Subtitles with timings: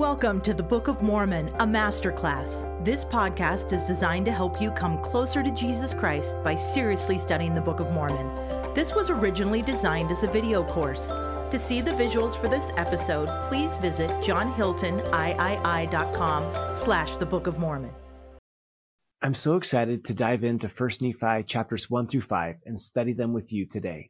[0.00, 2.64] Welcome to the Book of Mormon, a masterclass.
[2.82, 7.54] This podcast is designed to help you come closer to Jesus Christ by seriously studying
[7.54, 8.26] the Book of Mormon.
[8.72, 11.08] This was originally designed as a video course.
[11.08, 17.92] To see the visuals for this episode, please visit johnhiltoniii.com slash the Book of Mormon.
[19.20, 23.34] I'm so excited to dive into 1 Nephi chapters 1 through 5 and study them
[23.34, 24.08] with you today.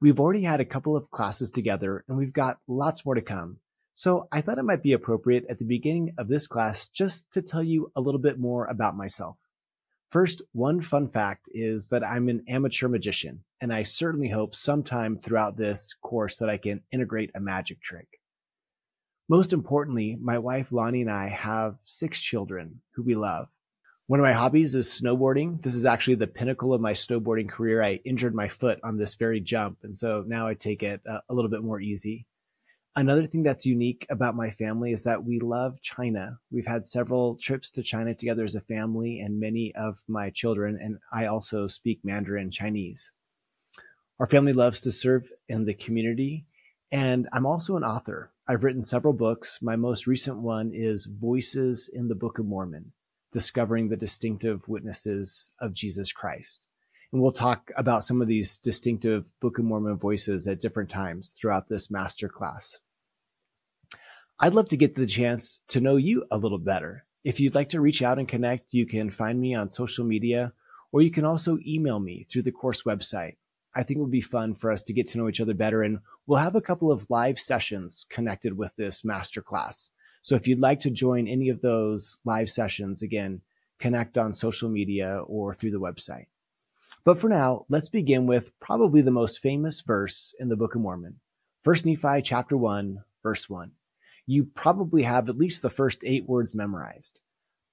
[0.00, 3.58] We've already had a couple of classes together and we've got lots more to come.
[4.00, 7.42] So I thought it might be appropriate at the beginning of this class just to
[7.42, 9.36] tell you a little bit more about myself.
[10.10, 15.18] First, one fun fact is that I'm an amateur magician, and I certainly hope sometime
[15.18, 18.08] throughout this course that I can integrate a magic trick.
[19.28, 23.48] Most importantly, my wife Lani and I have six children who we love.
[24.06, 25.60] One of my hobbies is snowboarding.
[25.60, 27.82] This is actually the pinnacle of my snowboarding career.
[27.82, 31.20] I injured my foot on this very jump, and so now I take it a,
[31.28, 32.26] a little bit more easy.
[33.00, 36.38] Another thing that's unique about my family is that we love China.
[36.50, 40.78] We've had several trips to China together as a family, and many of my children
[40.78, 43.10] and I also speak Mandarin Chinese.
[44.18, 46.44] Our family loves to serve in the community,
[46.92, 48.32] and I'm also an author.
[48.46, 49.62] I've written several books.
[49.62, 52.92] My most recent one is Voices in the Book of Mormon
[53.32, 56.66] Discovering the Distinctive Witnesses of Jesus Christ.
[57.14, 61.34] And we'll talk about some of these distinctive Book of Mormon voices at different times
[61.40, 62.80] throughout this masterclass.
[64.42, 67.04] I'd love to get the chance to know you a little better.
[67.24, 70.54] If you'd like to reach out and connect, you can find me on social media,
[70.92, 73.36] or you can also email me through the course website.
[73.74, 75.82] I think it would be fun for us to get to know each other better,
[75.82, 79.90] and we'll have a couple of live sessions connected with this masterclass.
[80.22, 83.42] So if you'd like to join any of those live sessions, again,
[83.78, 86.28] connect on social media or through the website.
[87.04, 90.80] But for now, let's begin with probably the most famous verse in the Book of
[90.80, 91.20] Mormon.
[91.62, 93.72] 1 Nephi chapter 1, verse 1.
[94.30, 97.18] You probably have at least the first eight words memorized.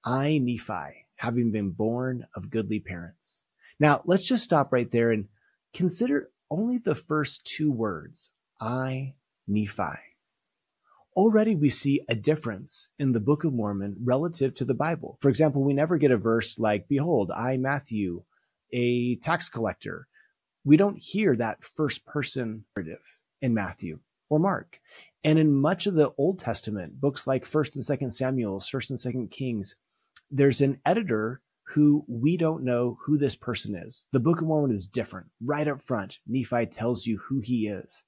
[0.04, 3.44] I, Nephi, having been born of goodly parents.
[3.78, 5.28] Now, let's just stop right there and
[5.72, 8.30] consider only the first two words.
[8.60, 9.14] I,
[9.46, 10.00] Nephi.
[11.14, 15.16] Already we see a difference in the Book of Mormon relative to the Bible.
[15.20, 18.24] For example, we never get a verse like, Behold, I, Matthew,
[18.72, 20.08] a tax collector.
[20.64, 23.04] We don't hear that first person narrative
[23.40, 24.80] in Matthew or Mark.
[25.24, 29.28] And in much of the Old Testament, books like 1st and 2nd Samuel, 1st and
[29.28, 29.76] 2nd Kings,
[30.30, 31.40] there's an editor
[31.74, 34.06] who we don't know who this person is.
[34.12, 35.26] The Book of Mormon is different.
[35.44, 38.04] Right up front, Nephi tells you who he is.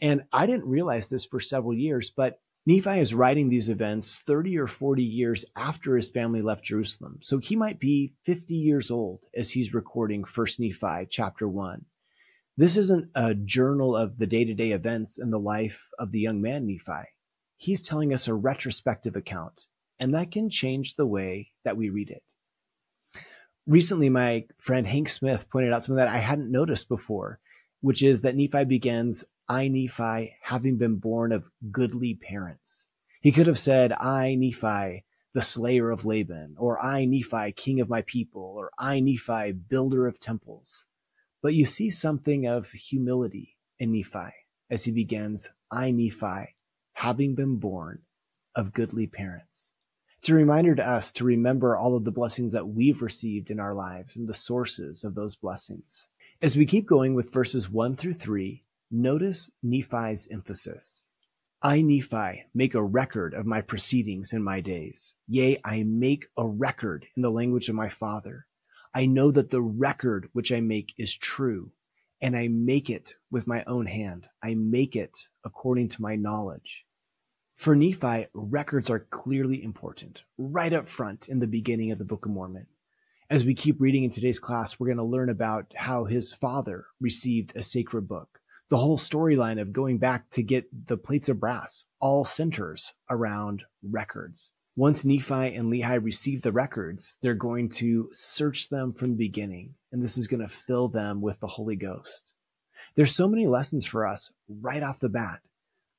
[0.00, 4.58] And I didn't realize this for several years, but Nephi is writing these events 30
[4.58, 7.18] or 40 years after his family left Jerusalem.
[7.20, 11.84] So he might be 50 years old as he's recording 1st Nephi chapter 1.
[12.62, 16.20] This isn't a journal of the day to day events in the life of the
[16.20, 17.08] young man Nephi.
[17.56, 19.62] He's telling us a retrospective account,
[19.98, 22.22] and that can change the way that we read it.
[23.66, 27.40] Recently, my friend Hank Smith pointed out something that I hadn't noticed before,
[27.80, 32.86] which is that Nephi begins I, Nephi, having been born of goodly parents.
[33.22, 37.88] He could have said, I, Nephi, the slayer of Laban, or I, Nephi, king of
[37.88, 40.84] my people, or I, Nephi, builder of temples.
[41.42, 44.32] But you see something of humility in Nephi
[44.70, 46.54] as he begins, I, Nephi,
[46.94, 48.02] having been born
[48.54, 49.74] of goodly parents.
[50.18, 53.58] It's a reminder to us to remember all of the blessings that we've received in
[53.58, 56.08] our lives and the sources of those blessings.
[56.40, 58.62] As we keep going with verses 1 through 3,
[58.94, 61.06] Notice Nephi's emphasis.
[61.62, 65.14] I, Nephi, make a record of my proceedings in my days.
[65.26, 68.46] Yea, I make a record in the language of my father.
[68.94, 71.72] I know that the record which I make is true,
[72.20, 74.28] and I make it with my own hand.
[74.42, 76.84] I make it according to my knowledge.
[77.56, 82.26] For Nephi, records are clearly important, right up front in the beginning of the Book
[82.26, 82.66] of Mormon.
[83.30, 86.86] As we keep reading in today's class, we're going to learn about how his father
[87.00, 88.42] received a sacred book
[88.72, 93.64] the whole storyline of going back to get the plates of brass all centers around
[93.82, 94.54] records.
[94.74, 99.74] Once Nephi and Lehi receive the records, they're going to search them from the beginning,
[99.92, 102.32] and this is going to fill them with the Holy Ghost.
[102.94, 105.40] There's so many lessons for us right off the bat.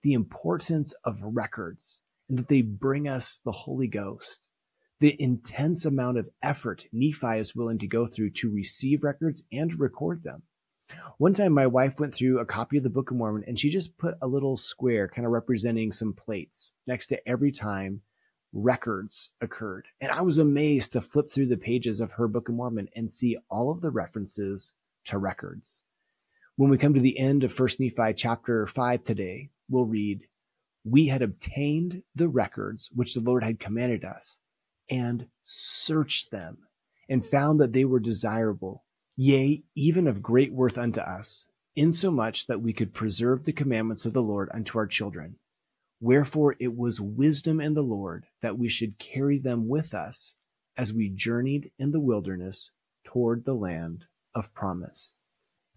[0.01, 4.49] The importance of records and that they bring us the Holy Ghost.
[4.99, 9.79] The intense amount of effort Nephi is willing to go through to receive records and
[9.79, 10.41] record them.
[11.19, 13.69] One time, my wife went through a copy of the Book of Mormon and she
[13.69, 18.01] just put a little square kind of representing some plates next to every time
[18.53, 19.87] records occurred.
[19.99, 23.11] And I was amazed to flip through the pages of her Book of Mormon and
[23.11, 25.83] see all of the references to records.
[26.55, 30.27] When we come to the end of 1 Nephi chapter 5 today, we'll read,
[30.83, 34.39] we had obtained the records which the Lord had commanded us
[34.89, 36.59] and searched them
[37.09, 38.83] and found that they were desirable,
[39.15, 44.13] yea, even of great worth unto us, insomuch that we could preserve the commandments of
[44.13, 45.37] the Lord unto our children.
[46.03, 50.35] Wherefore it was wisdom in the Lord that we should carry them with us
[50.75, 52.71] as we journeyed in the wilderness
[53.05, 54.03] toward the land
[54.35, 55.15] of promise.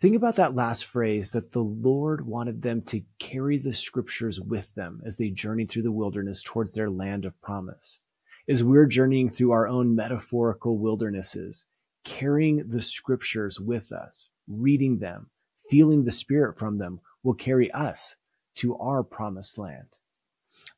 [0.01, 4.75] Think about that last phrase that the Lord wanted them to carry the scriptures with
[4.75, 8.01] them as they journeyed through the wilderness towards their land of promise.
[8.49, 11.67] As we're journeying through our own metaphorical wildernesses,
[12.03, 15.31] carrying the scriptures with us, reading them,
[15.71, 18.17] feeling the spirit from them will carry us
[18.57, 19.87] to our promised land.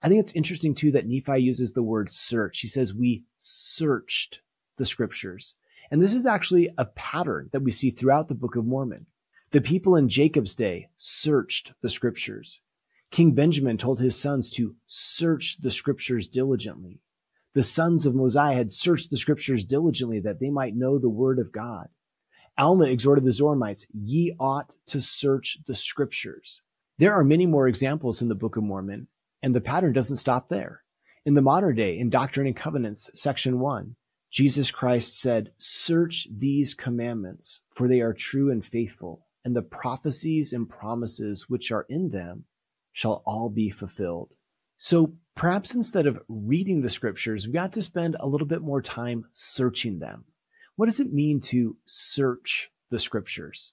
[0.03, 2.61] I think it's interesting too that Nephi uses the word search.
[2.61, 4.41] He says, we searched
[4.77, 5.57] the scriptures.
[5.91, 9.07] And this is actually a pattern that we see throughout the Book of Mormon.
[9.51, 12.61] The people in Jacob's day searched the scriptures.
[13.11, 17.01] King Benjamin told his sons to search the scriptures diligently.
[17.55, 21.39] The sons of Mosiah had searched the scriptures diligently that they might know the word
[21.39, 21.89] of God.
[22.59, 26.61] Alma exhorted the Zoramites, ye ought to search the scriptures.
[26.99, 29.09] There are many more examples in the Book of Mormon,
[29.43, 30.83] and the pattern doesn't stop there.
[31.25, 33.97] In the modern day, in Doctrine and Covenants, section one,
[34.31, 40.53] Jesus Christ said, Search these commandments, for they are true and faithful, and the prophecies
[40.53, 42.45] and promises which are in them
[42.93, 44.35] shall all be fulfilled.
[44.77, 48.83] So perhaps instead of reading the scriptures, we got to spend a little bit more
[48.83, 50.25] time searching them.
[50.77, 53.73] What does it mean to search the scriptures?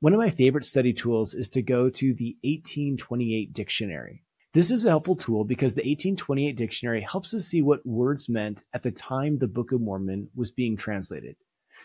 [0.00, 4.24] One of my favorite study tools is to go to the 1828 dictionary.
[4.52, 8.64] This is a helpful tool because the 1828 dictionary helps us see what words meant
[8.74, 11.36] at the time the Book of Mormon was being translated.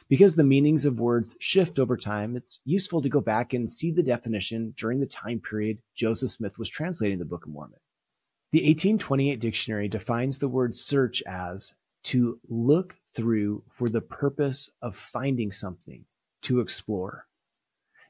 [0.10, 3.92] Because the meanings of words shift over time, it's useful to go back and see
[3.92, 7.80] the definition during the time period Joseph Smith was translating the Book of Mormon.
[8.52, 11.76] The 1828 dictionary defines the word search as
[12.06, 16.06] to look through for the purpose of finding something,
[16.42, 17.28] to explore.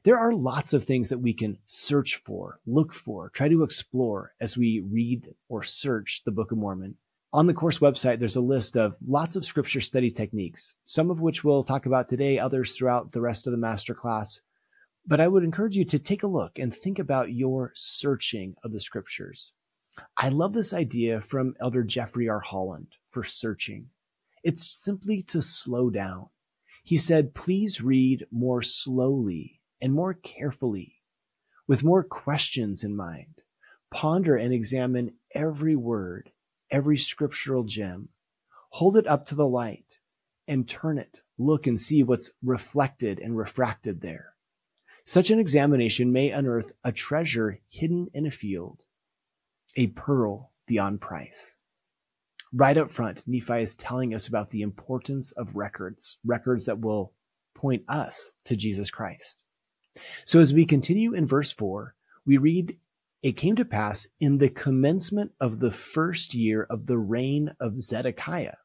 [0.06, 4.34] There are lots of things that we can search for, look for, try to explore
[4.40, 6.98] as we read or search the Book of Mormon.
[7.34, 11.22] On the course website, there's a list of lots of scripture study techniques, some of
[11.22, 14.42] which we'll talk about today, others throughout the rest of the masterclass.
[15.08, 18.74] But I would encourage you to take a look and think about your searching of
[18.74, 19.54] the scriptures.
[20.16, 22.42] I love this idea from Elder Jeffrey R.
[22.42, 23.88] Holland for searching.
[24.44, 26.28] It's simply to slow down.
[26.84, 30.96] He said, please read more slowly and more carefully,
[31.68, 33.44] with more questions in mind.
[33.92, 36.32] Ponder and examine every word,
[36.72, 38.10] every scriptural gem.
[38.70, 40.00] Hold it up to the light
[40.48, 41.20] and turn it.
[41.38, 44.34] Look and see what's reflected and refracted there.
[45.04, 48.82] Such an examination may unearth a treasure hidden in a field,
[49.76, 51.54] a pearl beyond price.
[52.52, 57.14] Right up front, Nephi is telling us about the importance of records, records that will
[57.54, 59.44] point us to Jesus Christ.
[60.26, 61.96] So as we continue in verse 4,
[62.26, 62.78] we read,
[63.22, 67.82] It came to pass in the commencement of the first year of the reign of
[67.82, 68.58] Zedekiah,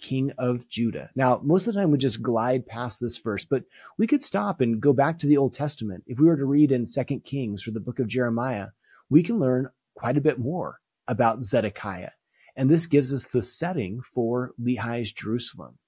[0.00, 1.10] king of Judah.
[1.14, 3.64] Now, most of the time we just glide past this verse, but
[3.98, 6.04] we could stop and go back to the Old Testament.
[6.06, 8.68] If we were to read in Second Kings or the book of Jeremiah,
[9.08, 12.10] we can learn quite a bit more about Zedekiah.
[12.56, 15.78] And this gives us the setting for Lehi's Jerusalem.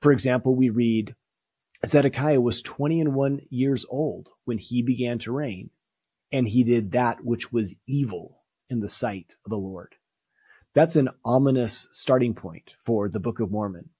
[0.00, 1.14] For example, we read
[1.84, 5.70] Zedekiah was 20 and 1 years old when he began to reign,
[6.32, 9.94] and he did that which was evil in the sight of the Lord.
[10.74, 13.90] That's an ominous starting point for the Book of Mormon.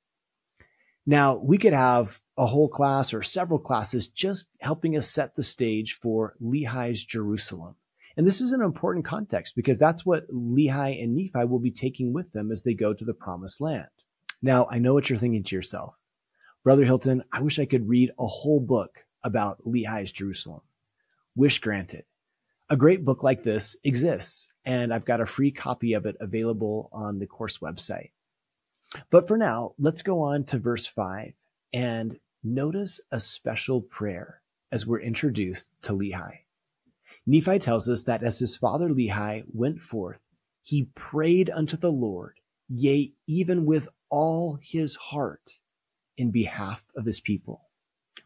[1.07, 5.43] Now, we could have a whole class or several classes just helping us set the
[5.43, 7.77] stage for Lehi's Jerusalem.
[8.17, 12.13] And this is an important context because that's what Lehi and Nephi will be taking
[12.13, 13.87] with them as they go to the promised land.
[14.43, 15.95] Now, I know what you're thinking to yourself.
[16.67, 20.63] Brother Hilton, I wish I could read a whole book about Lehi's Jerusalem.
[21.37, 22.03] Wish granted.
[22.69, 26.91] A great book like this exists, and I've got a free copy of it available
[26.93, 28.11] on the course website.
[29.11, 31.35] But for now, let's go on to verse 5
[31.73, 34.43] and notice a special prayer
[34.73, 36.39] as we're introduced to Lehi.
[37.29, 40.19] Nephi tells us that as his father Lehi went forth,
[40.65, 45.61] he prayed unto the Lord, yea, even with all his heart
[46.19, 47.63] in behalf of his people.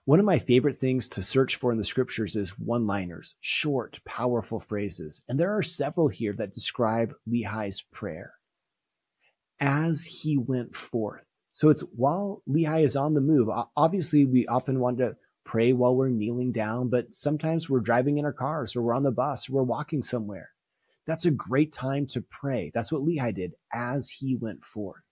[0.04, 4.00] One of my favorite things to search for in the scriptures is one liners, short,
[4.04, 5.22] powerful phrases.
[5.28, 8.34] And there are several here that describe Lehi's prayer.
[9.60, 11.24] As he went forth.
[11.52, 13.48] So it's while Lehi is on the move.
[13.76, 18.24] Obviously, we often want to pray while we're kneeling down, but sometimes we're driving in
[18.24, 20.50] our cars or we're on the bus or we're walking somewhere.
[21.06, 22.70] That's a great time to pray.
[22.72, 25.02] That's what Lehi did as he went forth.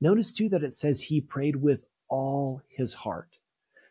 [0.00, 3.38] Notice too that it says he prayed with all his heart.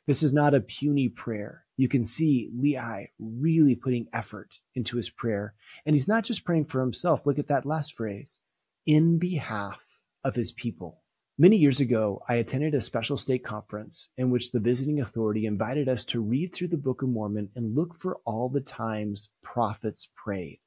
[0.06, 1.66] This is not a puny prayer.
[1.78, 5.54] You can see Lehi really putting effort into his prayer.
[5.86, 7.26] And he's not just praying for himself.
[7.26, 8.40] Look at that last phrase
[8.86, 9.80] in behalf
[10.24, 11.04] of his people.
[11.38, 15.88] Many years ago, I attended a special state conference in which the visiting authority invited
[15.88, 20.10] us to read through the Book of Mormon and look for all the times prophets
[20.16, 20.60] prayed.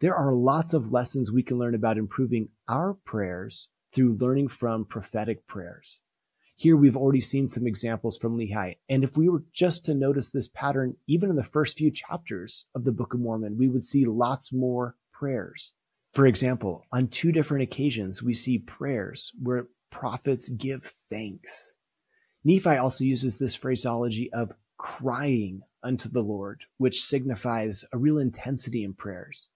[0.00, 4.84] There are lots of lessons we can learn about improving our prayers through learning from
[4.86, 6.00] prophetic prayers.
[6.60, 8.78] Here we've already seen some examples from Lehi.
[8.88, 12.66] And if we were just to notice this pattern, even in the first few chapters
[12.74, 15.74] of the Book of Mormon, we would see lots more prayers.
[16.14, 21.76] For example, on two different occasions, we see prayers where prophets give thanks.
[22.42, 28.82] Nephi also uses this phraseology of crying unto the Lord, which signifies a real intensity
[28.82, 29.48] in prayers.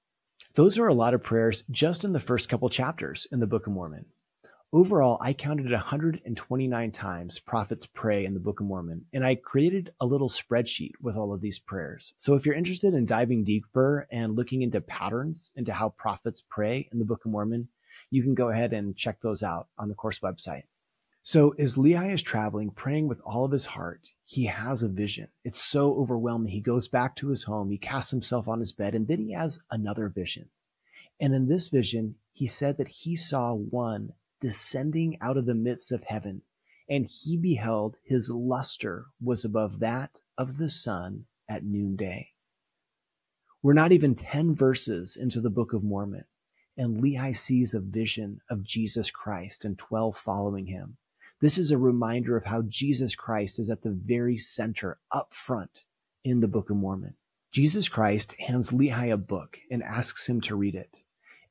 [0.55, 3.67] Those are a lot of prayers just in the first couple chapters in the Book
[3.67, 4.05] of Mormon.
[4.75, 9.93] Overall, I counted 129 times prophets pray in the Book of Mormon, and I created
[10.01, 12.15] a little spreadsheet with all of these prayers.
[12.17, 16.89] So if you're interested in diving deeper and looking into patterns into how prophets pray
[16.91, 17.69] in the Book of Mormon,
[18.09, 20.63] you can go ahead and check those out on the course website.
[21.21, 25.29] So as Lehi is traveling, praying with all of his heart, he has a vision.
[25.45, 26.51] It's so overwhelming.
[26.51, 29.33] He goes back to his home, he casts himself on his bed, and then he
[29.33, 30.49] has another vision.
[31.21, 35.93] And in this vision, he said that he saw one descending out of the midst
[35.93, 36.43] of heaven,
[36.91, 42.29] and he beheld his luster was above that of the sun at noonday.
[43.63, 46.25] We're not even 10 verses into the Book of Mormon,
[46.77, 50.97] and Lehi sees a vision of Jesus Christ and 12 following him.
[51.41, 55.85] This is a reminder of how Jesus Christ is at the very center, up front
[56.25, 57.15] in the Book of Mormon.
[57.53, 61.03] Jesus Christ hands Lehi a book and asks him to read it.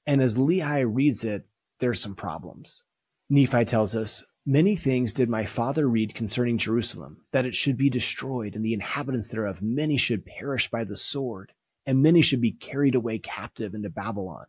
[0.05, 1.45] And as Lehi reads it,
[1.82, 2.84] there's some problems.
[3.30, 7.92] Nephi tells us, Many things did my father read concerning Jerusalem, that it should be
[7.92, 11.54] destroyed, and the inhabitants thereof, many should perish by the sword,
[11.86, 14.46] and many should be carried away captive into Babylon.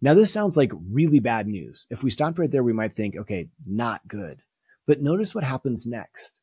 [0.00, 1.86] Now, this sounds like really bad news.
[1.90, 4.40] If we stopped right there, we might think, okay, not good.
[4.86, 6.40] But notice what happens next.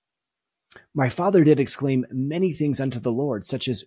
[0.93, 3.83] My father did exclaim many things unto the Lord, such as,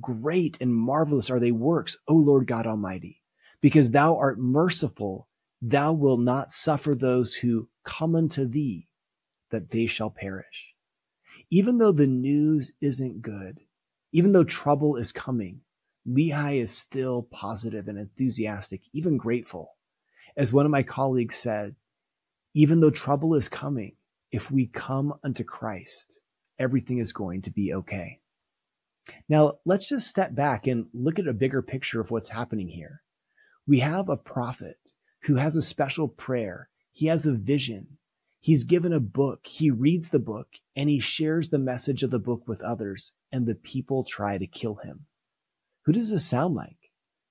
[0.00, 3.22] Great and marvelous are thy works, O Lord God Almighty,
[3.60, 5.28] because thou art merciful
[5.64, 8.88] Thou wilt not suffer those who come unto thee
[9.50, 10.74] that they shall perish.
[11.50, 13.60] Even though the news isn't good,
[14.12, 15.60] even though trouble is coming,
[16.06, 19.76] Lehi is still positive and enthusiastic, even grateful.
[20.36, 21.76] As one of my colleagues said,
[22.54, 23.94] even though trouble is coming,
[24.32, 26.18] if we come unto Christ,
[26.58, 28.18] everything is going to be okay.
[29.28, 33.02] Now, let's just step back and look at a bigger picture of what's happening here.
[33.66, 34.76] We have a prophet
[35.24, 36.68] who has a special prayer.
[36.92, 37.98] He has a vision.
[38.40, 39.46] He's given a book.
[39.46, 43.46] He reads the book and he shares the message of the book with others and
[43.46, 45.06] the people try to kill him.
[45.84, 46.76] Who does this sound like?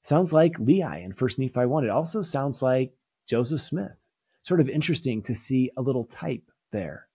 [0.04, 1.84] sounds like Lehi in 1 Nephi 1.
[1.84, 2.94] It also sounds like
[3.28, 3.98] Joseph Smith.
[4.44, 7.08] Sort of interesting to see a little type there.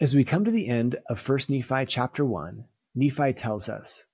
[0.00, 2.64] As we come to the end of 1 Nephi chapter 1,
[2.94, 4.06] Nephi tells us,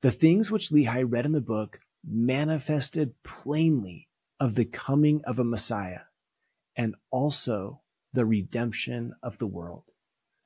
[0.00, 4.08] the things which Lehi read in the book manifested plainly
[4.40, 6.00] of the coming of a Messiah
[6.76, 7.80] and also
[8.12, 9.84] the redemption of the world.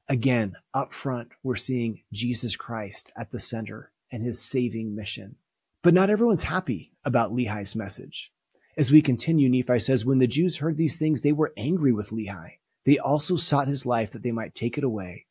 [0.08, 5.36] Again, up front, we're seeing Jesus Christ at the center and his saving mission.
[5.82, 8.32] But not everyone's happy about Lehi's message.
[8.76, 12.10] As we continue, Nephi says, When the Jews heard these things, they were angry with
[12.10, 12.52] Lehi.
[12.84, 15.26] They also sought his life that they might take it away.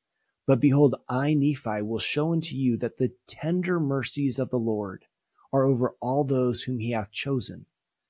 [0.46, 5.06] But behold, I, Nephi, will show unto you that the tender mercies of the Lord
[5.52, 7.66] are over all those whom he hath chosen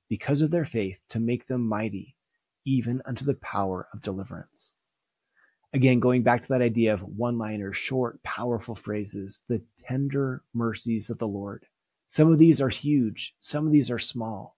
[0.09, 2.15] because of their faith to make them mighty,
[2.65, 4.73] even unto the power of deliverance.
[5.73, 11.09] Again, going back to that idea of one liner, short, powerful phrases, the tender mercies
[11.09, 11.65] of the Lord.
[12.07, 14.57] Some of these are huge, some of these are small.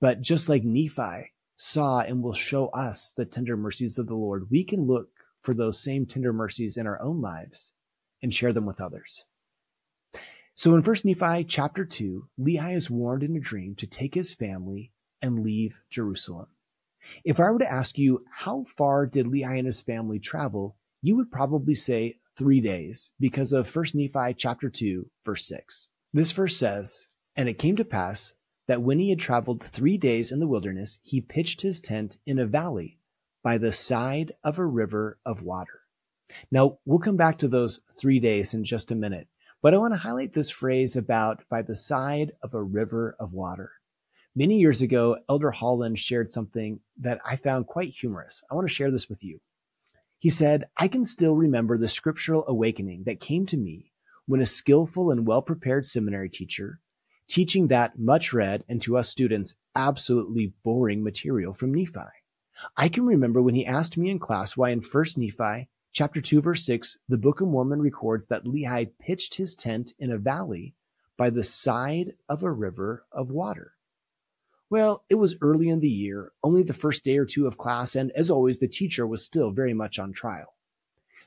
[0.00, 4.50] But just like Nephi saw and will show us the tender mercies of the Lord,
[4.50, 5.08] we can look
[5.42, 7.72] for those same tender mercies in our own lives
[8.20, 9.24] and share them with others.
[10.54, 14.34] So in 1 Nephi chapter 2, Lehi is warned in a dream to take his
[14.34, 14.92] family
[15.22, 16.48] and leave Jerusalem.
[17.24, 20.76] If I were to ask you, how far did Lehi and his family travel?
[21.00, 25.88] You would probably say three days because of 1 Nephi chapter 2, verse 6.
[26.12, 28.34] This verse says, And it came to pass
[28.68, 32.38] that when he had traveled three days in the wilderness, he pitched his tent in
[32.38, 32.98] a valley
[33.42, 35.80] by the side of a river of water.
[36.50, 39.28] Now, we'll come back to those three days in just a minute.
[39.62, 43.32] But I want to highlight this phrase about by the side of a river of
[43.32, 43.70] water.
[44.34, 48.42] Many years ago, Elder Holland shared something that I found quite humorous.
[48.50, 49.40] I want to share this with you.
[50.18, 53.92] He said, I can still remember the scriptural awakening that came to me
[54.26, 56.80] when a skillful and well prepared seminary teacher,
[57.28, 62.00] teaching that much read and to us students absolutely boring material from Nephi.
[62.76, 66.40] I can remember when he asked me in class why in 1st Nephi chapter 2
[66.40, 70.74] verse 6 the Book of Mormon records that Lehi pitched his tent in a valley
[71.18, 73.74] by the side of a river of water.
[74.70, 77.94] Well, it was early in the year, only the first day or two of class,
[77.94, 80.54] and as always, the teacher was still very much on trial.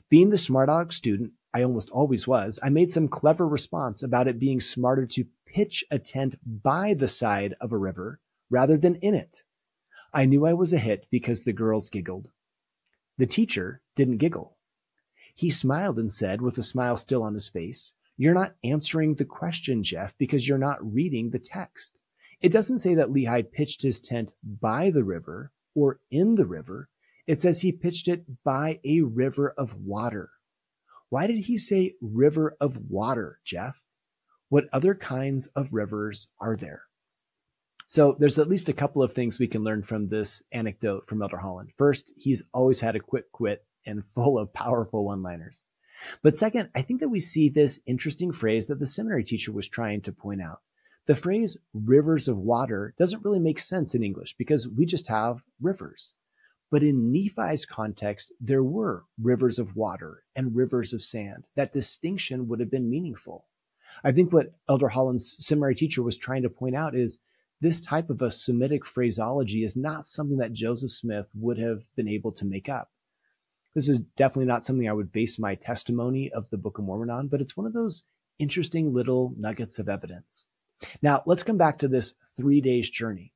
[0.09, 4.27] Being the smart aleck student I almost always was, I made some clever response about
[4.27, 8.19] it being smarter to pitch a tent by the side of a river
[8.49, 9.43] rather than in it.
[10.11, 12.31] I knew I was a hit because the girls giggled.
[13.17, 14.54] The teacher didn't giggle.
[15.35, 19.25] He smiled and said, with a smile still on his face, You're not answering the
[19.25, 21.99] question, Jeff, because you're not reading the text.
[22.41, 26.87] It doesn't say that Lehi pitched his tent by the river or in the river.
[27.27, 30.29] It says he pitched it by a river of water.
[31.09, 33.75] Why did he say river of water, Jeff?
[34.47, 36.83] What other kinds of rivers are there?
[37.87, 41.21] So there's at least a couple of things we can learn from this anecdote from
[41.21, 41.71] Elder Holland.
[41.77, 45.65] First, he's always had a quick quit and full of powerful one liners.
[46.21, 49.67] But second, I think that we see this interesting phrase that the seminary teacher was
[49.67, 50.61] trying to point out.
[51.05, 55.43] The phrase rivers of water doesn't really make sense in English because we just have
[55.61, 56.15] rivers.
[56.71, 61.45] But in Nephi's context, there were rivers of water and rivers of sand.
[61.55, 63.45] That distinction would have been meaningful.
[64.03, 67.19] I think what Elder Holland's seminary teacher was trying to point out is
[67.61, 72.07] this type of a Semitic phraseology is not something that Joseph Smith would have been
[72.07, 72.89] able to make up.
[73.75, 77.09] This is definitely not something I would base my testimony of the Book of Mormon
[77.09, 78.03] on, but it's one of those
[78.39, 80.47] interesting little nuggets of evidence.
[81.01, 83.33] Now, let's come back to this three days journey.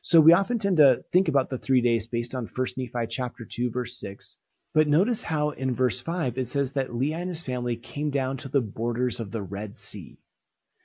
[0.00, 3.44] So we often tend to think about the three days based on 1 Nephi chapter
[3.44, 4.38] 2, verse 6.
[4.74, 8.38] But notice how in verse 5 it says that Lehi and his family came down
[8.38, 10.18] to the borders of the Red Sea.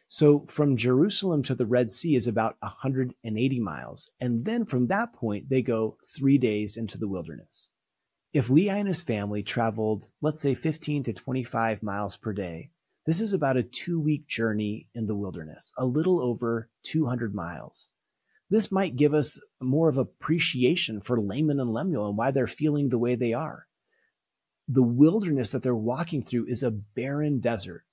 [0.10, 4.10] So from Jerusalem to the Red Sea is about 180 miles.
[4.20, 7.72] And then from that point, they go three days into the wilderness.
[8.34, 12.72] If Lehi and his family traveled, let's say 15 to 25 miles per day,
[13.06, 17.90] this is about a two week journey in the wilderness, a little over 200 miles.
[18.50, 22.90] This might give us more of appreciation for Laman and Lemuel and why they're feeling
[22.90, 23.68] the way they are.
[24.68, 27.84] The wilderness that they're walking through is a barren desert.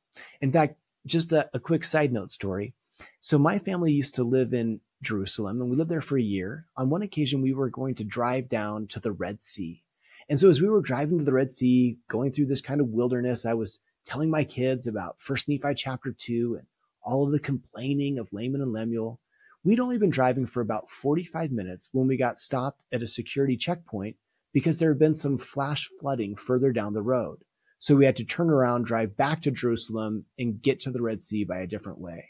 [0.40, 2.75] In fact, just a, a quick side note story.
[3.20, 6.66] So my family used to live in Jerusalem and we lived there for a year.
[6.77, 9.84] On one occasion, we were going to drive down to the Red Sea.
[10.29, 12.89] And so as we were driving to the Red Sea, going through this kind of
[12.89, 16.67] wilderness, I was telling my kids about First Nephi chapter 2 and
[17.03, 19.21] all of the complaining of Laman and Lemuel.
[19.63, 23.57] We'd only been driving for about 45 minutes when we got stopped at a security
[23.57, 24.17] checkpoint
[24.53, 27.39] because there had been some flash flooding further down the road.
[27.79, 31.21] So we had to turn around, drive back to Jerusalem, and get to the Red
[31.21, 32.29] Sea by a different way.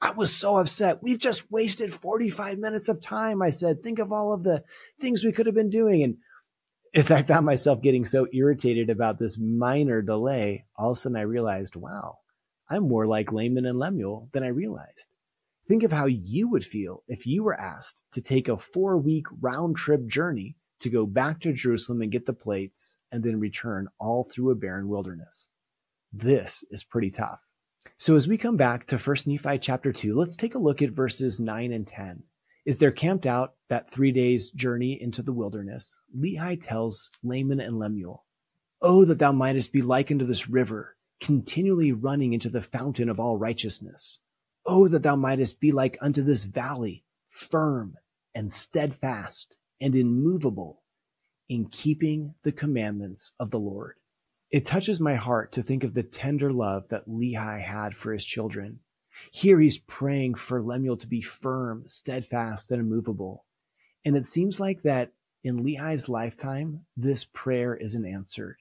[0.00, 1.02] I was so upset.
[1.02, 3.42] We've just wasted 45 minutes of time.
[3.42, 4.62] I said, think of all of the
[5.00, 6.02] things we could have been doing.
[6.02, 6.16] And
[6.96, 11.18] as I found myself getting so irritated about this minor delay, all of a sudden
[11.18, 12.18] I realized, wow,
[12.70, 15.14] I'm more like Laman and Lemuel than I realized.
[15.68, 19.26] Think of how you would feel if you were asked to take a four week
[19.42, 23.88] round trip journey to go back to Jerusalem and get the plates and then return
[23.98, 25.50] all through a barren wilderness.
[26.12, 27.40] This is pretty tough.
[27.98, 30.90] So as we come back to 1 Nephi chapter 2, let's take a look at
[30.90, 32.22] verses 9 and 10.
[32.66, 37.78] Is there camped out that three days journey into the wilderness, Lehi tells Laman and
[37.78, 38.24] Lemuel,
[38.82, 43.20] Oh, that thou mightest be like unto this river, continually running into the fountain of
[43.20, 44.18] all righteousness.
[44.66, 47.98] Oh, that thou mightest be like unto this valley, firm
[48.34, 50.82] and steadfast and immovable
[51.48, 53.94] in keeping the commandments of the Lord.
[54.50, 58.24] It touches my heart to think of the tender love that Lehi had for his
[58.24, 58.80] children
[59.30, 63.44] here he's praying for Lemuel to be firm, steadfast, and immovable.
[64.04, 68.56] And it seems like that in Lehi's lifetime, this prayer isn't answered.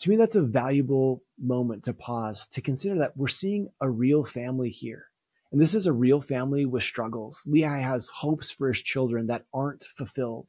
[0.00, 4.24] To me, that's a valuable moment to pause to consider that we're seeing a real
[4.24, 5.06] family here.
[5.50, 7.44] And this is a real family with struggles.
[7.48, 10.46] Lehi has hopes for his children that aren't fulfilled.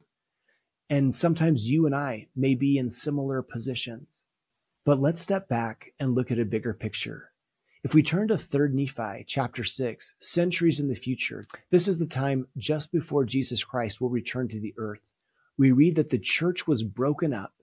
[0.88, 4.26] And sometimes you and I may be in similar positions.
[4.84, 7.29] But let's step back and look at a bigger picture.
[7.82, 12.06] If we turn to 3rd Nephi chapter 6, centuries in the future, this is the
[12.06, 15.14] time just before Jesus Christ will return to the earth.
[15.56, 17.54] We read that the church was broken up,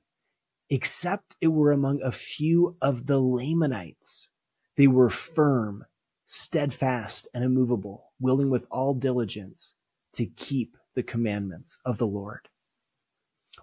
[0.72, 4.32] except it were among a few of the Lamanites.
[4.76, 5.86] They were firm,
[6.26, 9.76] steadfast, and immovable, willing with all diligence
[10.14, 12.50] to keep the commandments of the Lord.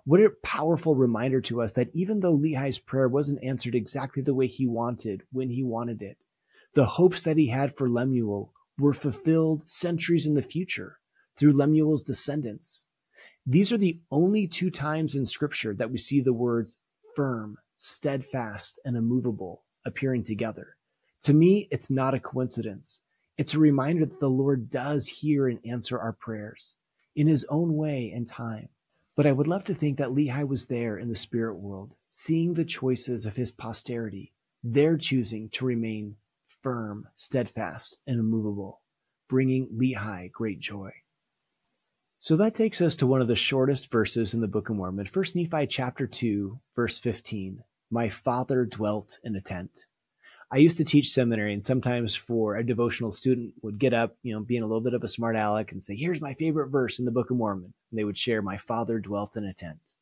[0.05, 4.35] What a powerful reminder to us that even though Lehi's prayer wasn't answered exactly the
[4.35, 6.17] way he wanted when he wanted it,
[6.75, 10.99] the hopes that he had for Lemuel were fulfilled centuries in the future
[11.37, 12.87] through Lemuel's descendants.
[13.47, 16.79] These are the only two times in scripture that we see the words
[17.15, 20.77] firm, steadfast, and immovable appearing together.
[21.23, 23.03] To me, it's not a coincidence.
[23.39, 26.77] It's a reminder that the Lord does hear and answer our prayers
[27.15, 28.69] in his own way and time.
[29.17, 32.55] But I would love to think that Lehi was there in the spirit world, seeing
[32.55, 34.33] the choices of his posterity,
[34.65, 36.17] their choosing to remain
[36.65, 38.81] firm, steadfast, and immovable,
[39.29, 40.91] bringing Lehi great joy.
[42.19, 45.07] So that takes us to one of the shortest verses in the Book of Mormon,
[45.07, 47.63] 1 Nephi chapter 2, verse 15.
[47.91, 49.71] My father dwelt in a tent.
[50.51, 54.33] I used to teach seminary, and sometimes for a devotional student would get up, you
[54.33, 56.99] know, being a little bit of a smart aleck and say, Here's my favorite verse
[56.99, 57.75] in the Book of Mormon.
[57.91, 59.97] And they would share, My father dwelt in a tent.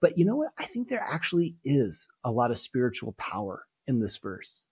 [0.00, 0.50] But you know what?
[0.58, 4.66] I think there actually is a lot of spiritual power in this verse.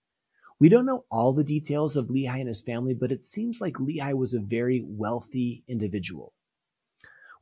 [0.59, 3.75] We don't know all the details of Lehi and his family, but it seems like
[3.75, 6.33] Lehi was a very wealthy individual.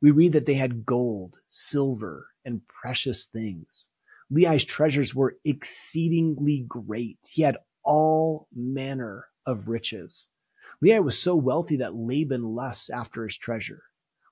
[0.00, 3.90] We read that they had gold, silver, and precious things.
[4.32, 7.18] Lehi's treasures were exceedingly great.
[7.28, 10.28] He had all manner of riches.
[10.84, 13.82] Lehi was so wealthy that Laban lusts after his treasure.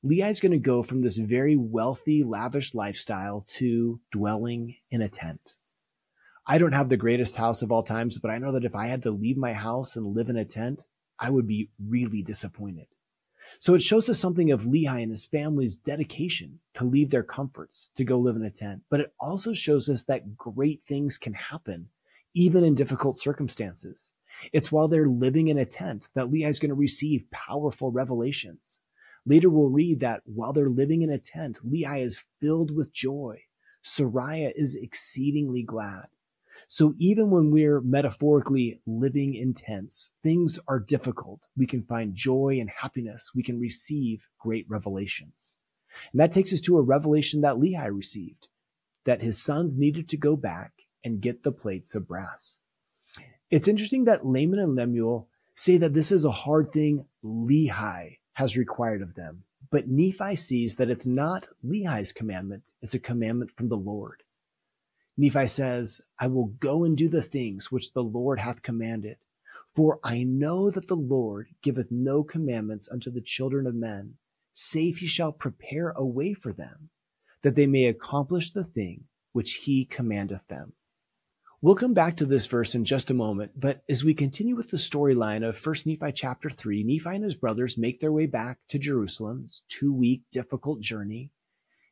[0.04, 5.56] Lehi's going to go from this very wealthy, lavish lifestyle to dwelling in a tent.
[6.48, 8.86] I don't have the greatest house of all times, but I know that if I
[8.86, 10.86] had to leave my house and live in a tent,
[11.18, 12.86] I would be really disappointed.
[13.58, 17.90] So it shows us something of Lehi and his family's dedication to leave their comforts
[17.96, 18.82] to go live in a tent.
[18.90, 21.88] But it also shows us that great things can happen
[22.34, 24.12] even in difficult circumstances.
[24.52, 28.80] It's while they're living in a tent that Lehi is going to receive powerful revelations.
[29.24, 33.40] Later we'll read that while they're living in a tent, Lehi is filled with joy.
[33.82, 36.06] Sariah is exceedingly glad.
[36.68, 41.46] So even when we're metaphorically living in tents, things are difficult.
[41.56, 43.30] We can find joy and happiness.
[43.34, 45.56] We can receive great revelations.
[46.12, 48.48] And that takes us to a revelation that Lehi received,
[49.04, 50.72] that his sons needed to go back
[51.04, 52.58] and get the plates of brass.
[53.50, 58.56] It's interesting that Laman and Lemuel say that this is a hard thing Lehi has
[58.56, 59.44] required of them.
[59.70, 64.22] But Nephi sees that it's not Lehi's commandment, it's a commandment from the Lord.
[65.18, 69.16] Nephi says, I will go and do the things which the Lord hath commanded.
[69.74, 74.14] For I know that the Lord giveth no commandments unto the children of men,
[74.52, 76.90] save he shall prepare a way for them,
[77.42, 80.72] that they may accomplish the thing which he commandeth them.
[81.62, 84.70] We'll come back to this verse in just a moment, but as we continue with
[84.70, 88.58] the storyline of 1 Nephi chapter 3, Nephi and his brothers make their way back
[88.68, 91.30] to Jerusalem's two week difficult journey,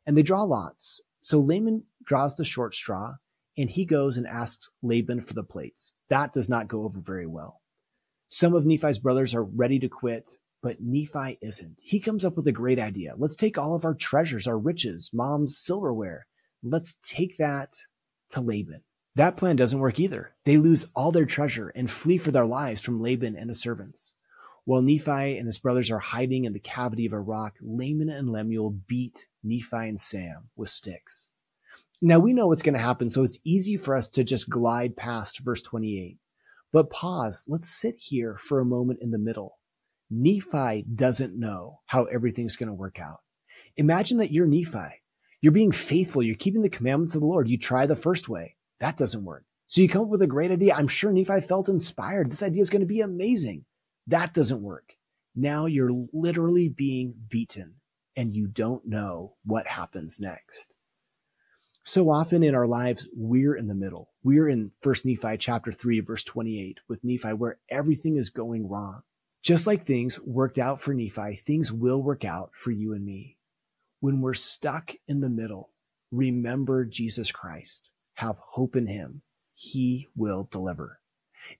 [0.07, 3.15] and they draw lots so Laman draws the short straw
[3.57, 5.95] and he goes and asks Laban for the plates.
[6.11, 7.63] That does not go over very well.
[8.29, 10.33] Some of Nephi's brothers are ready to quit,
[10.63, 11.79] but Nephi isn't.
[11.83, 13.15] He comes up with a great idea.
[13.17, 16.27] Let's take all of our treasures, our riches, mom's silverware.
[16.63, 17.73] Let's take that
[18.33, 18.83] to Laban.
[19.15, 20.35] That plan doesn't work either.
[20.45, 24.15] They lose all their treasure and flee for their lives from Laban and his servants.
[24.67, 28.31] While Nephi and his brothers are hiding in the cavity of a rock, Laman and
[28.31, 31.29] Lemuel beat Nephi and Sam with sticks.
[32.01, 34.97] Now we know what's going to happen, so it's easy for us to just glide
[34.97, 36.19] past verse 28.
[36.73, 37.45] But pause.
[37.47, 39.59] Let's sit here for a moment in the middle.
[40.11, 43.21] Nephi doesn't know how everything's going to work out.
[43.77, 45.03] Imagine that you're Nephi.
[45.41, 46.23] You're being faithful.
[46.23, 47.49] You're keeping the commandments of the Lord.
[47.49, 48.57] You try the first way.
[48.81, 49.45] That doesn't work.
[49.67, 50.75] So you come up with a great idea.
[50.75, 52.31] I'm sure Nephi felt inspired.
[52.31, 53.65] This idea is going to be amazing.
[54.07, 54.95] That doesn't work.
[55.35, 57.77] Now you're literally being beaten
[58.17, 60.73] and you don't know what happens next.
[61.87, 64.11] So often in our lives, we're in the middle.
[64.23, 69.03] We're in 1 Nephi chapter 3, verse 28 with Nephi, where everything is going wrong.
[69.43, 73.37] Just like things worked out for Nephi, things will work out for you and me.
[74.01, 75.73] When we're stuck in the middle,
[76.11, 77.91] remember Jesus Christ.
[78.15, 79.21] Have hope in him.
[79.55, 81.01] He will deliver.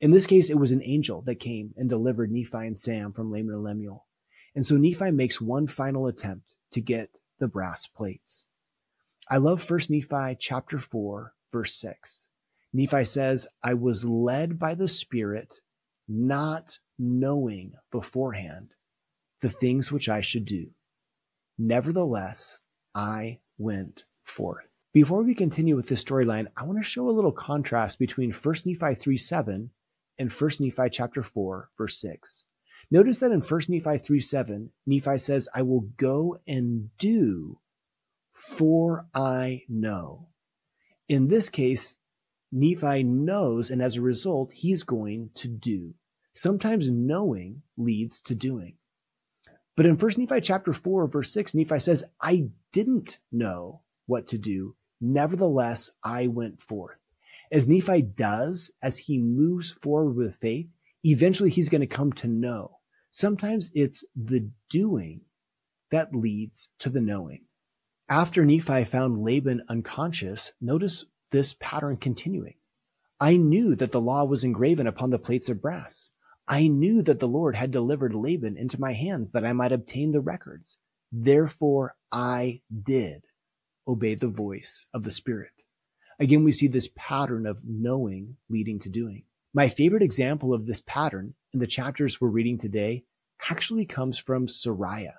[0.01, 3.31] In this case, it was an angel that came and delivered Nephi and Sam from
[3.31, 4.07] Laman and Lemuel.
[4.55, 8.49] And so Nephi makes one final attempt to get the brass plates.
[9.29, 12.29] I love 1 Nephi chapter 4, verse 6.
[12.73, 15.61] Nephi says, I was led by the Spirit,
[16.09, 18.71] not knowing beforehand
[19.41, 20.71] the things which I should do.
[21.59, 22.59] Nevertheless,
[22.95, 24.67] I went forth.
[24.93, 28.55] Before we continue with this storyline, I want to show a little contrast between 1
[28.67, 29.71] Nephi 3 7
[30.19, 32.47] and 1 Nephi chapter 4, verse 6.
[32.91, 37.59] Notice that in 1 Nephi 3 7, Nephi says, I will go and do,
[38.33, 40.29] for I know.
[41.09, 41.97] In this case,
[42.53, 45.95] Nephi knows, and as a result, he's going to do.
[46.35, 48.77] Sometimes knowing leads to doing.
[49.77, 54.39] But in 1 Nephi chapter 4, verse 6, Nephi says, I didn't know what to
[54.39, 54.77] do.
[55.01, 56.99] Nevertheless, I went forth.
[57.55, 60.67] As Nephi does, as he moves forward with faith,
[61.05, 62.79] eventually he's going to come to know.
[63.13, 65.21] Sometimes it's the doing
[65.93, 67.45] that leads to the knowing.
[68.09, 72.57] After Nephi found Laban unconscious, notice this pattern continuing.
[73.21, 76.11] I knew that the law was engraven upon the plates of brass.
[76.49, 80.11] I knew that the Lord had delivered Laban into my hands that I might obtain
[80.11, 80.79] the records.
[81.13, 83.27] Therefore I did
[83.87, 85.53] obey the voice of the Spirit.
[86.21, 89.25] Again, we see this pattern of knowing leading to doing.
[89.53, 93.05] My favorite example of this pattern in the chapters we're reading today
[93.51, 95.15] actually comes from Sariah.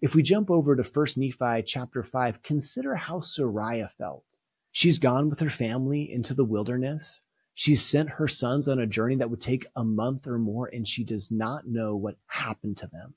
[0.00, 4.24] If we jump over to 1 Nephi chapter 5, consider how Sariah felt.
[4.70, 7.20] She's gone with her family into the wilderness.
[7.54, 10.86] She's sent her sons on a journey that would take a month or more, and
[10.86, 13.14] she does not know what happened to them.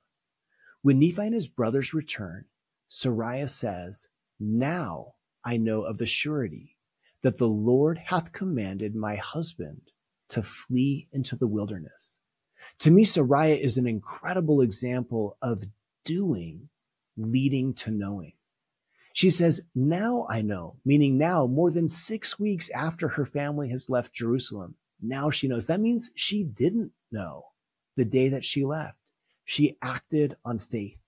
[0.81, 2.45] When Nephi and his brothers return,
[2.89, 4.07] Sariah says,
[4.39, 5.13] Now
[5.45, 6.77] I know of the surety
[7.23, 9.81] that the Lord hath commanded my husband
[10.29, 12.19] to flee into the wilderness.
[12.79, 15.65] To me, Sariah is an incredible example of
[16.05, 16.69] doing
[17.17, 18.33] leading to knowing.
[19.13, 23.89] She says, Now I know, meaning now, more than six weeks after her family has
[23.89, 24.75] left Jerusalem.
[25.01, 25.67] Now she knows.
[25.67, 27.45] That means she didn't know
[27.97, 28.97] the day that she left.
[29.43, 31.05] She acted on faith.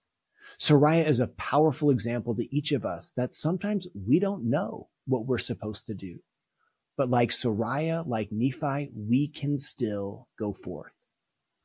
[0.59, 5.25] Sariah is a powerful example to each of us that sometimes we don't know what
[5.25, 6.19] we're supposed to do.
[6.95, 10.91] But like Sariah, like Nephi, we can still go forth.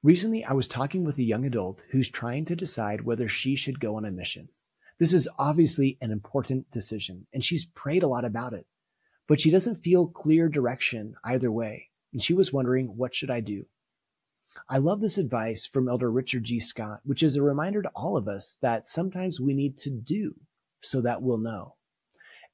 [0.03, 3.81] Recently, I was talking with a young adult who's trying to decide whether she should
[3.81, 4.48] go on a mission.
[4.98, 8.66] This is obviously an important decision, and she's prayed a lot about it,
[9.27, 13.40] but she doesn't feel clear direction either way, and she was wondering, what should I
[13.40, 13.66] do?
[14.68, 16.59] I love this advice from Elder Richard G.
[16.59, 20.35] Scott, which is a reminder to all of us that sometimes we need to do
[20.81, 21.74] so that we'll know.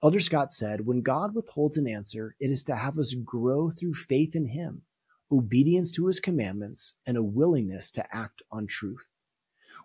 [0.05, 3.95] Elder Scott said, When God withholds an answer, it is to have us grow through
[3.95, 4.83] faith in Him,
[5.33, 9.07] obedience to His commandments, and a willingness to act on truth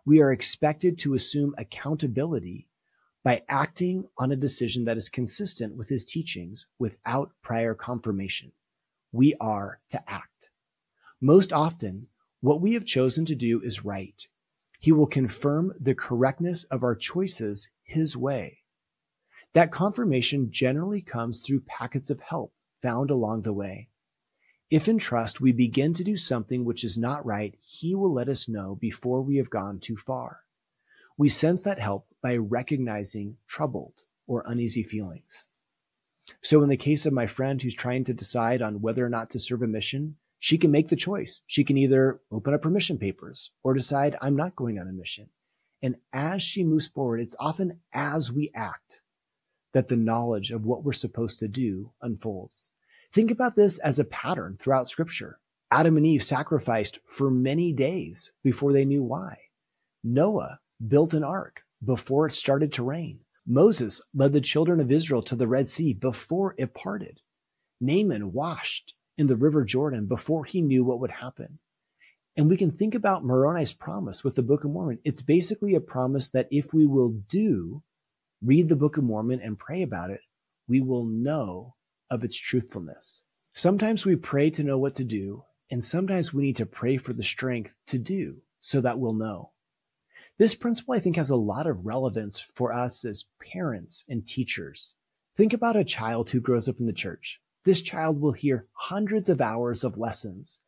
[0.06, 2.68] we are expected to assume accountability
[3.24, 8.52] by acting on a decision that is consistent with his teachings without prior confirmation.
[9.12, 10.50] We are to act.
[11.22, 12.08] Most often,
[12.42, 14.26] what we have chosen to do is right.
[14.80, 18.59] He will confirm the correctness of our choices his way.
[19.54, 23.90] That confirmation generally comes through packets of help found along the way.
[24.70, 28.30] If in trust we begin to do something which is not right, He will let
[28.30, 30.42] us know before we have gone too far.
[31.18, 35.48] We sense that help by recognizing troubled or uneasy feelings.
[36.44, 39.32] So, in the case of my friend who's trying to decide on whether or not
[39.32, 41.42] to serve a mission, she can make the choice.
[41.48, 44.94] She can either open up her mission papers or decide, I'm not going on a
[44.94, 45.30] mission.
[45.82, 49.02] And as she moves forward, it's often as we act
[49.74, 52.72] that the knowledge of what we're supposed to do unfolds.
[53.12, 55.40] Think about this as a pattern throughout scripture.
[55.72, 59.38] Adam and Eve sacrificed for many days before they knew why.
[60.04, 63.20] Noah built an ark before it started to rain.
[63.46, 67.20] Moses led the children of Israel to the Red Sea before it parted.
[67.82, 71.60] Naaman washed in the River Jordan before he knew what would happen.
[72.38, 75.00] And we can think about Moroni's promise with the Book of Mormon.
[75.04, 77.84] It's basically a promise that if we will do,
[78.42, 80.22] read the Book of Mormon and pray about it,
[80.68, 81.76] we will know
[82.10, 83.24] of its truthfulness.
[83.54, 87.14] Sometimes we pray to know what to do, and sometimes we need to pray for
[87.14, 89.52] the strength to do so that we'll know.
[90.38, 94.96] This principle, I think, has a lot of relevance for us as parents and teachers.
[95.36, 97.42] Think about a child who grows up in the church.
[97.66, 100.62] This child will hear hundreds of hours of lessons,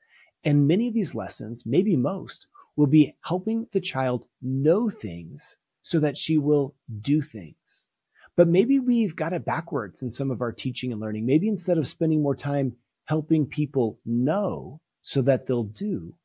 [0.44, 6.00] and many of these lessons, maybe most, will be helping the child know things so
[6.00, 7.88] that she will do things.
[8.36, 11.26] But maybe we've got it backwards in some of our teaching and learning.
[11.26, 12.74] Maybe instead of spending more time
[13.06, 16.16] helping people know so that they'll do,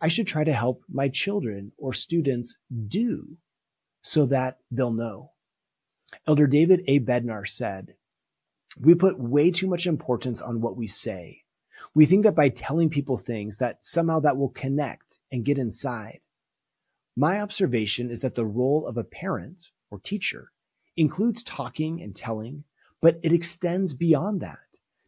[0.00, 2.56] I should try to help my children or students
[2.88, 3.36] do
[4.02, 5.32] so that they'll know.
[6.26, 7.00] Elder David A.
[7.00, 7.94] Bednar said,
[8.78, 11.42] we put way too much importance on what we say.
[11.94, 16.20] We think that by telling people things that somehow that will connect and get inside.
[17.20, 20.52] My observation is that the role of a parent or teacher
[20.96, 22.64] includes talking and telling,
[23.02, 24.56] but it extends beyond that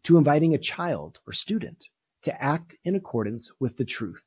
[0.03, 1.87] to inviting a child or student
[2.25, 4.27] to act in accordance with the truth.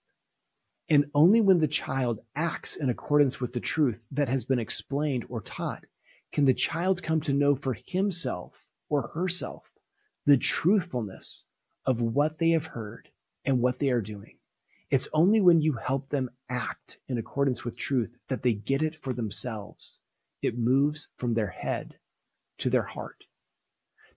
[0.90, 5.24] And only when the child acts in accordance with the truth that has been explained
[5.30, 5.86] or taught
[6.32, 9.72] can the child come to know for himself or herself
[10.26, 11.46] the truthfulness
[11.86, 13.10] of what they have heard
[13.46, 14.35] and what they are doing.
[14.96, 18.96] It's only when you help them act in accordance with truth that they get it
[18.96, 20.00] for themselves.
[20.42, 21.98] It moves from their head
[22.60, 23.26] to their heart.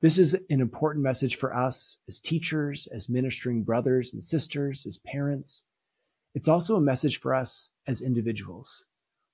[0.00, 4.98] This is an important message for us as teachers, as ministering brothers and sisters, as
[4.98, 5.64] parents.
[6.32, 8.86] It's also a message for us as individuals.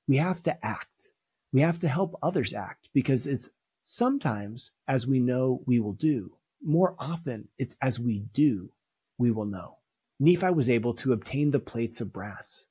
[0.08, 1.12] We have to act.
[1.52, 3.50] We have to help others act because it's
[3.82, 6.38] sometimes as we know we will do.
[6.62, 8.72] More often, it's as we do
[9.18, 9.76] we will know.
[10.20, 12.66] Nephi was able to obtain the plates of brass.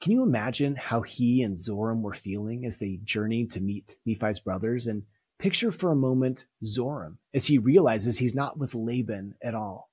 [0.00, 4.40] Can you imagine how he and Zoram were feeling as they journeyed to meet Nephi's
[4.40, 4.86] brothers?
[4.86, 5.02] And
[5.38, 9.90] picture for a moment Zoram as he realizes he's not with Laban at all.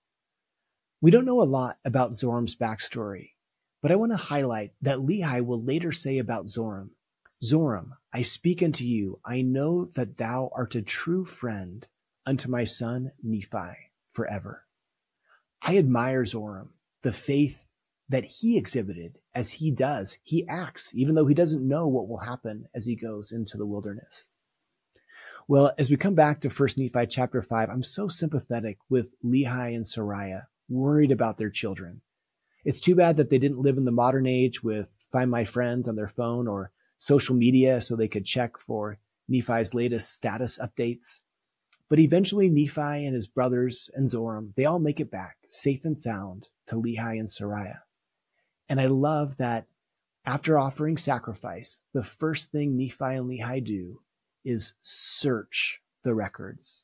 [1.02, 3.32] We don't know a lot about Zoram's backstory,
[3.82, 6.90] but I want to highlight that Lehi will later say about Zoram
[7.44, 11.86] Zoram, I speak unto you, I know that thou art a true friend
[12.26, 13.78] unto my son Nephi
[14.10, 14.66] forever.
[15.62, 16.70] I admire Zoram,
[17.04, 17.68] the faith
[18.10, 20.18] that he exhibited as he does.
[20.24, 23.66] He acts, even though he doesn't know what will happen as he goes into the
[23.66, 24.30] wilderness.
[25.48, 29.76] Well, as we come back to 1 Nephi chapter 5, I'm so sympathetic with Lehi
[29.76, 32.02] and Sariah, worried about their children.
[32.66, 35.88] It's too bad that they didn't live in the modern age with Find My Friends
[35.88, 41.22] on their phone or social media so they could check for Nephi's latest status updates.
[41.90, 45.98] But eventually, Nephi and his brothers and Zoram, they all make it back safe and
[45.98, 47.80] sound to Lehi and Sariah.
[48.68, 49.68] And I love that
[50.26, 54.02] after offering sacrifice, the first thing Nephi and Lehi do
[54.44, 56.84] is search the records.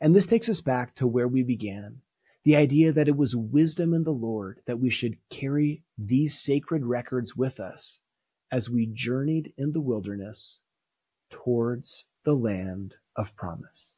[0.00, 2.02] And this takes us back to where we began
[2.44, 6.84] the idea that it was wisdom in the Lord that we should carry these sacred
[6.84, 8.00] records with us
[8.52, 10.60] as we journeyed in the wilderness
[11.30, 13.96] towards the land of promise.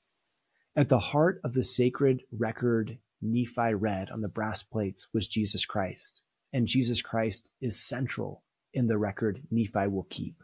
[0.79, 5.65] At the heart of the sacred record Nephi read on the brass plates was Jesus
[5.65, 6.21] Christ,
[6.53, 10.43] and Jesus Christ is central in the record Nephi will keep.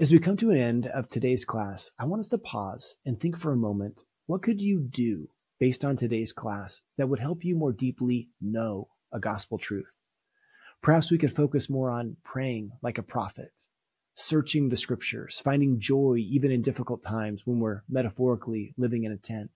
[0.00, 3.20] As we come to an end of today's class, I want us to pause and
[3.20, 5.28] think for a moment what could you do
[5.60, 10.00] based on today's class that would help you more deeply know a gospel truth?
[10.82, 13.52] Perhaps we could focus more on praying like a prophet,
[14.16, 19.16] searching the scriptures, finding joy even in difficult times when we're metaphorically living in a
[19.16, 19.50] tent,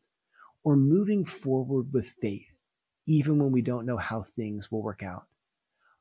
[0.62, 2.52] or moving forward with faith,
[3.06, 5.24] even when we don't know how things will work out.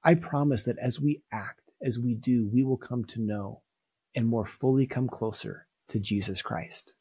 [0.03, 3.61] I promise that as we act, as we do, we will come to know
[4.13, 6.91] and more fully come closer to Jesus Christ.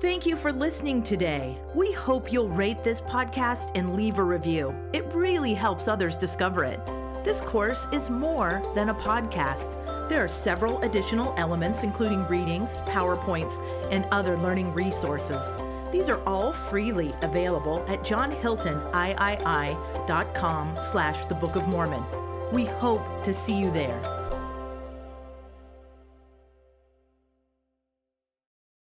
[0.00, 1.56] Thank you for listening today.
[1.76, 4.74] We hope you'll rate this podcast and leave a review.
[4.92, 6.84] It really helps others discover it.
[7.24, 9.91] This course is more than a podcast.
[10.12, 13.58] There are several additional elements, including readings, PowerPoints,
[13.90, 15.54] and other learning resources.
[15.90, 22.04] These are all freely available at johnhiltoniii.com slash the Book of Mormon.
[22.52, 24.21] We hope to see you there.